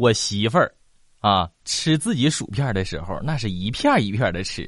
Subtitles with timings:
[0.00, 0.74] 我媳妇儿
[1.18, 4.64] 啊，吃自己薯片的时候，那是一片一片的吃；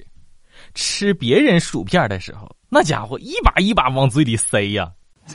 [0.74, 4.92] 吃别人薯片的时候，那家伙一把一把往嘴里塞呀。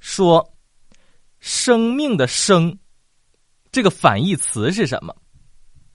[0.00, 0.52] 说，
[1.38, 2.76] 生命的“生”
[3.70, 5.14] 这个反义词是什么？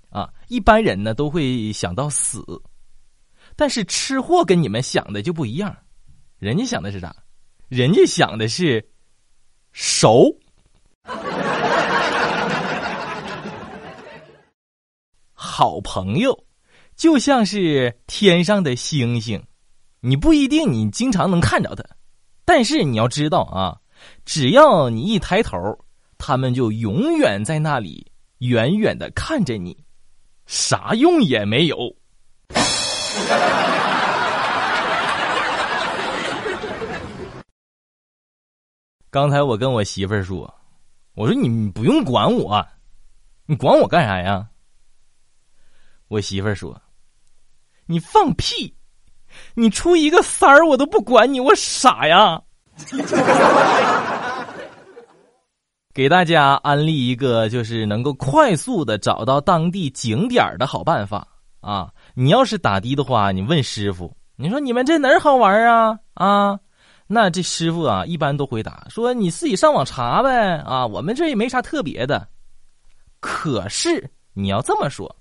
[0.09, 2.41] 啊，一般人呢都会想到死，
[3.57, 5.75] 但是吃货跟你们想的就不一样，
[6.39, 7.14] 人家想的是啥？
[7.68, 8.89] 人家想的是
[9.73, 10.34] 熟。
[15.57, 16.43] 好朋友
[16.97, 19.41] 就像是天上的星星，
[20.01, 21.83] 你不一定你经常能看着它，
[22.43, 23.79] 但是你要知道啊，
[24.25, 25.57] 只要你一抬头，
[26.18, 28.05] 他们就永远在那里，
[28.39, 29.82] 远远的看着你，
[30.46, 31.77] 啥用也没有。
[39.09, 40.53] 刚才我跟我媳妇儿说，
[41.13, 42.67] 我说你不用管我，
[43.45, 44.49] 你管我干啥呀？
[46.08, 46.81] 我媳妇儿说
[47.88, 48.75] ：“你放屁！
[49.53, 52.42] 你出一个三儿我都不管你，我傻呀！”
[55.94, 61.26] 给大家安利一个，就是能够快速的找到当地景点的好办法
[61.61, 61.89] 啊！
[62.14, 65.98] 你要是打的的话，你问师傅，你说你们这哪儿好玩啊？
[66.16, 66.59] 啊？
[67.08, 72.28] 那这师傅啊，一般都回答说：“你自己上网查呗，啊，我们这也没啥特别的。”
[73.22, 75.16] 可是你要这么说，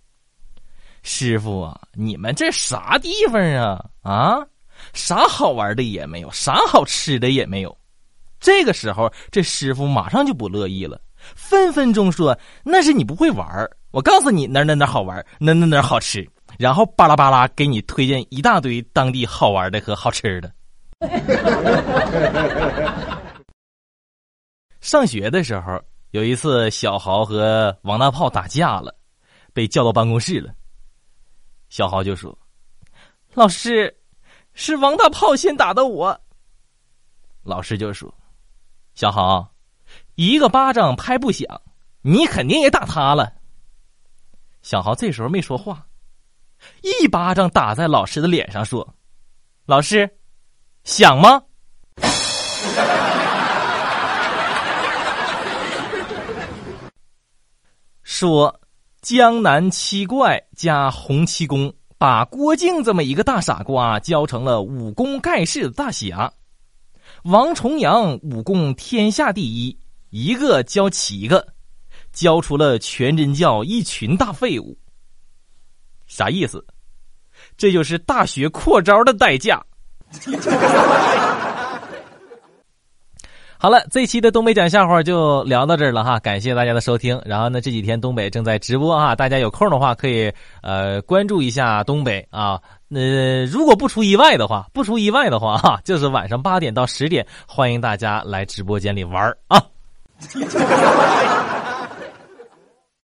[1.05, 3.85] 师傅啊，你们这啥地方啊？
[4.01, 4.39] 啊，
[4.95, 7.77] 啥好玩的也没有，啥好吃的也没有。
[8.41, 10.99] 这个时候，这师傅马上就不乐意了，
[11.37, 13.47] 分分钟说：“那是你不会玩
[13.91, 16.27] 我告诉你，哪哪哪好玩，哪哪哪好吃。”
[16.59, 20.51] 然后巴拉巴拉给你推荐一大堆当地好玩的和好吃的。
[24.81, 25.79] 上学的时候，
[26.13, 28.95] 有一次小豪和王大炮打架了，
[29.53, 30.51] 被叫到办公室了。
[31.75, 32.39] 小豪就说
[33.35, 33.93] ：“老师，
[34.53, 36.21] 是王大炮先打的我。”
[37.43, 38.15] 老师就说
[38.95, 39.53] ：“小豪，
[40.15, 41.61] 一个巴掌拍不响，
[42.03, 43.33] 你肯定也打他了。”
[44.63, 45.85] 小豪这时候没说话，
[46.83, 48.95] 一巴掌打在老师的脸上，说
[49.67, 50.09] ：“老师。”
[50.85, 51.43] 想吗？
[58.05, 58.61] 说
[59.05, 66.33] 江南七怪加洪七公，把郭靖这么一个大傻瓜教成了武功盖世的大侠。
[67.25, 69.79] 王重阳武功天下第一，
[70.09, 71.47] 一个教七个，
[72.15, 74.79] 教出了全真教一群大废物。
[76.07, 76.65] 啥意思？
[77.59, 79.63] 这就是大学扩招的代价。
[83.57, 87.21] 好了，这期的东北讲笑话就聊到这儿了哈，感谢大家的收听。
[87.25, 90.31] 然后呢，这几天东北正在直播啊，大家有空的话可以
[90.63, 92.61] 呃关注一下东北啊。
[92.95, 99.63] 呃，如果不出意外的话，不出意外的话哈，就是晚上八点到十点，欢迎大家来直播间里玩啊。